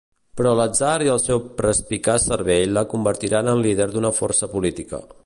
Però 0.39 0.51
l’atzar 0.59 0.93
i 1.07 1.11
el 1.15 1.19
seu 1.23 1.43
perspicaç 1.59 2.25
cervell 2.31 2.75
la 2.79 2.85
convertiran 2.95 3.53
en 3.55 3.63
líder 3.67 3.91
d’una 3.97 4.15
força 4.23 4.51
política. 4.57 5.07